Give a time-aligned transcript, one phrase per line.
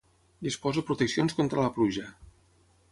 [0.47, 2.09] Disposo proteccions contra la pluja.